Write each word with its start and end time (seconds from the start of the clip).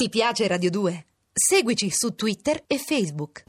Ti 0.00 0.08
piace 0.10 0.46
Radio 0.46 0.70
2? 0.70 1.06
Seguici 1.32 1.90
su 1.90 2.14
Twitter 2.14 2.62
e 2.68 2.78
Facebook. 2.78 3.42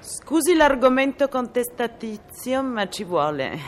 Scusi 0.00 0.56
l'argomento 0.56 1.28
contestatizio, 1.28 2.64
ma 2.64 2.88
ci 2.88 3.04
vuole. 3.04 3.58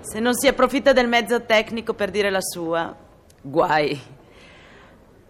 Se 0.00 0.18
non 0.18 0.32
si 0.32 0.46
approfitta 0.46 0.94
del 0.94 1.08
mezzo 1.08 1.44
tecnico 1.44 1.92
per 1.92 2.10
dire 2.10 2.30
la 2.30 2.40
sua, 2.40 2.96
guai. 3.42 4.16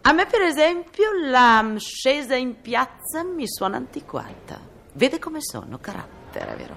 A 0.09 0.13
me, 0.15 0.25
per 0.25 0.41
esempio, 0.41 1.11
la 1.13 1.75
scesa 1.77 2.35
in 2.35 2.63
piazza 2.63 3.23
mi 3.23 3.47
suona 3.47 3.77
antiquata. 3.77 4.59
Vede 4.95 5.19
come 5.19 5.41
sono, 5.43 5.77
carattere, 5.77 6.57
vero? 6.57 6.77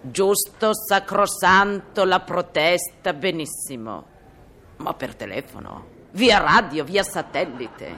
Giusto, 0.00 0.72
sacrosanto, 0.74 2.04
la 2.04 2.18
protesta, 2.18 3.12
benissimo. 3.12 4.06
Ma 4.78 4.92
per 4.94 5.14
telefono, 5.14 5.86
via 6.14 6.38
radio, 6.38 6.82
via 6.82 7.04
satellite. 7.04 7.96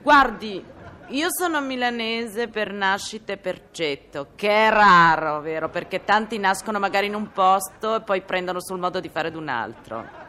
Guardi, 0.00 0.64
io 1.08 1.26
sono 1.28 1.60
milanese 1.60 2.48
per 2.48 2.72
nascita 2.72 3.34
e 3.34 3.36
per 3.36 3.64
cetto, 3.70 4.28
che 4.34 4.48
è 4.48 4.70
raro, 4.70 5.42
vero? 5.42 5.68
Perché 5.68 6.04
tanti 6.04 6.38
nascono 6.38 6.78
magari 6.78 7.08
in 7.08 7.14
un 7.14 7.30
posto 7.32 7.96
e 7.96 8.00
poi 8.00 8.22
prendono 8.22 8.62
sul 8.62 8.78
modo 8.78 8.98
di 8.98 9.10
fare 9.10 9.30
d'un 9.30 9.48
altro 9.48 10.24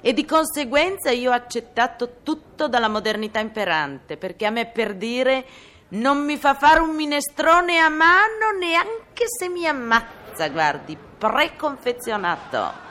e 0.00 0.12
di 0.12 0.24
conseguenza 0.24 1.10
io 1.10 1.30
ho 1.30 1.34
accettato 1.34 2.18
tutto 2.22 2.68
dalla 2.68 2.88
modernità 2.88 3.40
imperante, 3.40 4.16
perché 4.16 4.46
a 4.46 4.50
me 4.50 4.66
per 4.66 4.94
dire 4.94 5.44
non 5.90 6.24
mi 6.24 6.36
fa 6.36 6.54
fare 6.54 6.80
un 6.80 6.94
minestrone 6.94 7.78
a 7.78 7.88
mano 7.88 8.50
neanche 8.58 9.24
se 9.26 9.48
mi 9.48 9.66
ammazza, 9.66 10.48
guardi, 10.48 10.96
preconfezionato. 10.96 12.86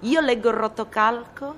Io 0.00 0.20
leggo 0.20 0.48
il 0.48 0.56
rotocalco 0.56 1.56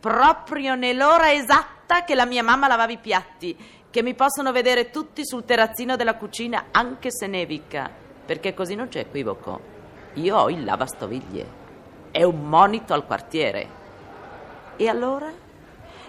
proprio 0.00 0.74
nell'ora 0.74 1.32
esatta 1.32 2.04
che 2.04 2.14
la 2.14 2.24
mia 2.24 2.42
mamma 2.42 2.66
lavava 2.66 2.92
i 2.92 2.98
piatti, 2.98 3.56
che 3.90 4.02
mi 4.02 4.14
possono 4.14 4.52
vedere 4.52 4.90
tutti 4.90 5.26
sul 5.26 5.44
terrazzino 5.44 5.96
della 5.96 6.14
cucina 6.14 6.66
anche 6.70 7.10
se 7.10 7.26
nevica, 7.26 7.90
perché 8.24 8.54
così 8.54 8.74
non 8.74 8.88
c'è 8.88 9.00
equivoco. 9.00 9.60
Io 10.14 10.36
ho 10.36 10.50
il 10.50 10.64
lavastoviglie. 10.64 11.58
È 12.10 12.22
un 12.22 12.48
monito 12.48 12.94
al 12.94 13.04
quartiere. 13.04 13.78
E 14.80 14.88
allora? 14.88 15.30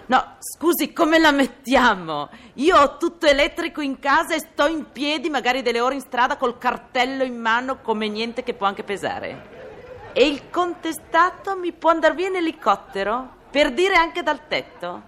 No, 0.06 0.36
scusi, 0.38 0.94
come 0.94 1.18
la 1.18 1.30
mettiamo? 1.30 2.30
Io 2.54 2.74
ho 2.74 2.96
tutto 2.96 3.26
elettrico 3.26 3.82
in 3.82 3.98
casa 3.98 4.34
e 4.34 4.38
sto 4.38 4.66
in 4.66 4.92
piedi, 4.92 5.28
magari 5.28 5.60
delle 5.60 5.80
ore 5.80 5.96
in 5.96 6.00
strada, 6.00 6.38
col 6.38 6.56
cartello 6.56 7.22
in 7.22 7.38
mano, 7.38 7.82
come 7.82 8.08
niente 8.08 8.42
che 8.42 8.54
può 8.54 8.66
anche 8.66 8.82
pesare. 8.82 10.10
E 10.14 10.26
il 10.26 10.48
contestato 10.48 11.54
mi 11.54 11.72
può 11.72 11.90
andare 11.90 12.14
via 12.14 12.28
in 12.28 12.36
elicottero? 12.36 13.28
Per 13.50 13.74
dire 13.74 13.94
anche 13.94 14.22
dal 14.22 14.48
tetto? 14.48 15.02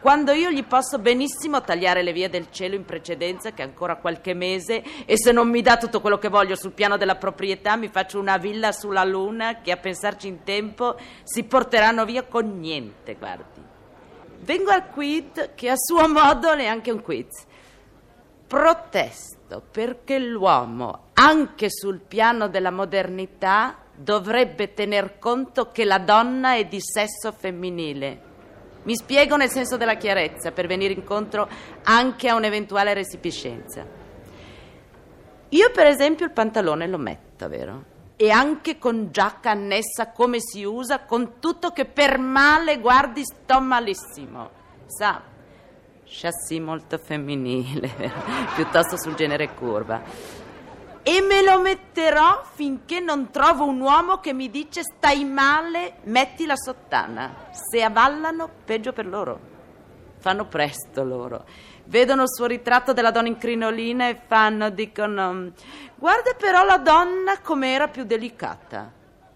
Quando 0.00 0.32
io 0.32 0.50
gli 0.50 0.64
posso 0.64 0.98
benissimo 0.98 1.60
tagliare 1.60 2.02
le 2.02 2.14
vie 2.14 2.30
del 2.30 2.50
cielo 2.50 2.74
in 2.74 2.86
precedenza, 2.86 3.50
che 3.52 3.62
è 3.62 3.66
ancora 3.66 3.96
qualche 3.96 4.32
mese, 4.32 4.82
e 5.04 5.18
se 5.18 5.30
non 5.30 5.50
mi 5.50 5.60
dà 5.60 5.76
tutto 5.76 6.00
quello 6.00 6.16
che 6.16 6.28
voglio 6.28 6.56
sul 6.56 6.72
piano 6.72 6.96
della 6.96 7.16
proprietà, 7.16 7.76
mi 7.76 7.88
faccio 7.88 8.18
una 8.18 8.38
villa 8.38 8.72
sulla 8.72 9.04
luna 9.04 9.60
che 9.60 9.72
a 9.72 9.76
pensarci 9.76 10.26
in 10.26 10.42
tempo 10.42 10.96
si 11.22 11.44
porteranno 11.44 12.06
via 12.06 12.22
con 12.22 12.58
niente, 12.58 13.14
guardi. 13.16 13.62
Vengo 14.38 14.70
al 14.70 14.88
quid, 14.88 15.54
che 15.54 15.68
a 15.68 15.76
suo 15.76 16.08
modo 16.08 16.50
è 16.50 16.64
anche 16.64 16.90
un 16.90 17.02
quiz. 17.02 17.44
Protesto 18.46 19.62
perché 19.70 20.18
l'uomo, 20.18 21.08
anche 21.12 21.68
sul 21.68 22.00
piano 22.00 22.48
della 22.48 22.70
modernità, 22.70 23.76
dovrebbe 23.94 24.72
tener 24.72 25.18
conto 25.18 25.70
che 25.70 25.84
la 25.84 25.98
donna 25.98 26.54
è 26.54 26.64
di 26.64 26.80
sesso 26.80 27.32
femminile 27.32 28.28
mi 28.82 28.96
spiego 28.96 29.36
nel 29.36 29.50
senso 29.50 29.76
della 29.76 29.96
chiarezza 29.96 30.52
per 30.52 30.66
venire 30.66 30.94
incontro 30.94 31.48
anche 31.84 32.28
a 32.28 32.34
un'eventuale 32.34 32.94
resipiscenza. 32.94 33.86
Io 35.48 35.70
per 35.70 35.86
esempio 35.86 36.26
il 36.26 36.32
pantalone 36.32 36.86
lo 36.86 36.98
metto, 36.98 37.48
vero? 37.48 37.84
E 38.16 38.30
anche 38.30 38.78
con 38.78 39.08
giacca 39.10 39.50
annessa 39.50 40.10
come 40.10 40.38
si 40.40 40.62
usa, 40.62 41.00
con 41.00 41.40
tutto 41.40 41.70
che 41.70 41.86
per 41.86 42.18
male, 42.18 42.78
guardi, 42.78 43.22
sto 43.24 43.60
malissimo. 43.60 44.50
Sa, 44.86 45.22
chassis 46.04 46.58
molto 46.58 46.98
femminile, 46.98 47.90
piuttosto 48.54 48.96
sul 48.98 49.14
genere 49.14 49.54
curva 49.54 50.48
e 51.10 51.22
me 51.22 51.42
lo 51.42 51.58
metterò 51.58 52.44
finché 52.54 53.00
non 53.00 53.32
trovo 53.32 53.64
un 53.64 53.80
uomo 53.80 54.20
che 54.20 54.32
mi 54.32 54.48
dice 54.48 54.82
stai 54.84 55.24
male, 55.24 55.94
metti 56.04 56.46
la 56.46 56.54
sottana. 56.54 57.48
Se 57.50 57.82
avallano, 57.82 58.48
peggio 58.64 58.92
per 58.92 59.06
loro. 59.06 59.40
Fanno 60.20 60.46
presto 60.46 61.02
loro. 61.02 61.44
Vedono 61.86 62.22
il 62.22 62.28
suo 62.28 62.46
ritratto 62.46 62.92
della 62.92 63.10
donna 63.10 63.26
in 63.26 63.38
crinolina 63.38 64.08
e 64.08 64.20
fanno, 64.24 64.70
dicono, 64.70 65.50
guarda 65.96 66.34
però 66.38 66.62
la 66.64 66.78
donna 66.78 67.40
com'era 67.40 67.88
più 67.88 68.04
delicata. 68.04 68.88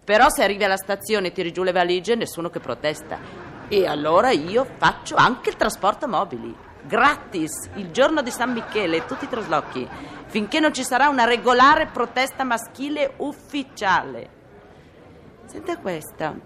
Però 0.05 0.29
se 0.29 0.45
arrivi 0.45 0.63
alla 0.63 0.77
stazione 0.77 1.29
e 1.29 1.33
tiri 1.33 1.51
giù 1.51 1.65
le 1.65 1.73
valigie, 1.73 2.15
nessuno 2.15 2.51
che 2.51 2.61
protesta. 2.61 3.19
E 3.67 3.85
allora 3.85 4.31
io 4.31 4.65
faccio 4.77 5.17
anche 5.17 5.49
il 5.49 5.57
trasporto 5.57 6.07
mobili. 6.07 6.55
Gratis, 6.87 7.71
il 7.77 7.91
giorno 7.91 8.23
di 8.23 8.31
San 8.31 8.53
Michele, 8.53 9.07
tutti 9.07 9.25
i 9.25 9.29
traslochi 9.29 9.89
finché 10.35 10.59
non 10.59 10.75
ci 10.75 10.83
sarà 10.83 11.09
una 11.09 11.27
regolare 11.27 11.87
protesta 11.87 12.43
maschile 12.43 13.13
ufficiale. 13.19 14.31
Senta 15.47 15.79
questa. 15.79 16.37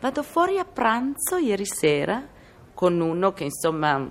Vado 0.00 0.22
fuori 0.24 0.58
a 0.58 0.64
pranzo 0.64 1.36
ieri 1.36 1.66
sera 1.66 2.26
con 2.74 3.00
uno 3.00 3.32
che 3.32 3.44
insomma 3.44 4.04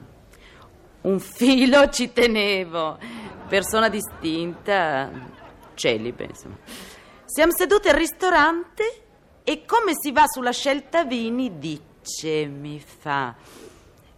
un 1.01 1.19
filo 1.19 1.89
ci 1.89 2.13
tenevo, 2.13 2.97
persona 3.49 3.89
distinta, 3.89 5.11
celibe, 5.73 6.23
insomma. 6.23 6.55
Siamo 7.25 7.51
seduti 7.53 7.89
al 7.89 7.95
ristorante 7.95 9.03
e 9.43 9.65
come 9.65 9.91
si 9.93 10.13
va 10.13 10.23
sulla 10.25 10.53
scelta 10.53 11.03
vini 11.03 11.59
dice, 11.59 12.45
mi 12.45 12.79
fa, 12.79 13.35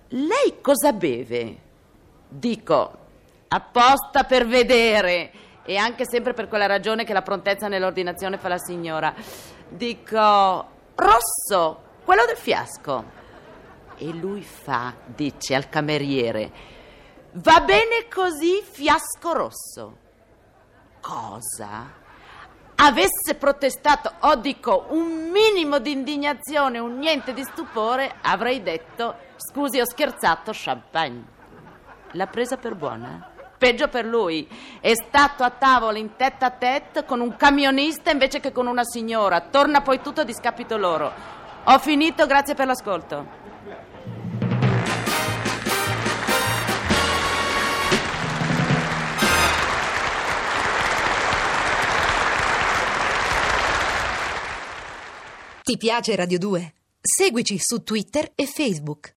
lei 0.10 0.62
cosa 0.62 0.94
beve? 0.94 1.62
Dico, 2.30 3.05
apposta 3.48 4.24
per 4.24 4.46
vedere 4.46 5.32
e 5.64 5.78
anche 5.78 6.06
sempre 6.06 6.34
per 6.34 6.48
quella 6.48 6.68
ragione 6.68 7.04
che 7.04 7.14
la 7.14 7.24
prontezza 7.24 7.68
nell'ordinazione 7.68 8.38
fa 8.38 8.48
la 8.48 8.58
signora. 8.58 9.14
Dico, 9.68 10.66
rosso, 10.96 11.82
quello 12.04 12.26
del 12.26 12.38
fiasco. 12.38 13.24
E 13.98 14.12
lui 14.12 14.44
fa, 14.44 14.94
dice 15.06 15.56
al 15.56 15.70
cameriere, 15.70 16.52
va 17.34 17.62
bene 17.62 18.08
così, 18.14 18.62
fiasco 18.62 19.34
rosso. 19.34 19.98
Cosa? 21.02 22.04
Avesse 22.76 23.36
protestato, 23.40 24.12
o 24.20 24.36
dico, 24.36 24.88
un 24.90 25.30
minimo 25.32 25.80
di 25.80 25.92
indignazione, 25.92 26.78
un 26.78 26.98
niente 26.98 27.34
di 27.34 27.44
stupore, 27.44 28.16
avrei 28.22 28.62
detto, 28.62 29.16
scusi, 29.38 29.80
ho 29.80 29.86
scherzato, 29.86 30.52
champagne. 30.54 31.34
L'ha 32.12 32.28
presa 32.28 32.58
per 32.58 32.76
buona? 32.76 33.34
Peggio 33.66 33.88
per 33.88 34.06
lui, 34.06 34.48
è 34.80 34.94
stato 34.94 35.42
a 35.42 35.50
tavola 35.50 35.98
in 35.98 36.16
tête 36.16 36.46
a 36.46 36.52
tête 36.52 37.04
con 37.04 37.20
un 37.20 37.36
camionista 37.36 38.12
invece 38.12 38.40
che 38.40 38.52
con 38.52 38.68
una 38.68 38.84
signora. 38.84 39.42
Torna 39.42 39.82
poi 39.82 40.02
tutto 40.02 40.22
a 40.22 40.24
discapito 40.24 40.78
loro. 40.78 41.12
Ho 41.64 41.80
finito, 41.80 42.28
grazie 42.28 42.54
per 42.54 42.68
l'ascolto. 42.68 43.26
Ti 55.64 55.78
piace 55.78 56.16
Radio 56.16 56.38
2? 56.38 56.74
Seguici 57.02 57.58
su 57.58 57.82
Twitter 57.82 58.32
e 58.36 58.46
Facebook. 58.46 59.12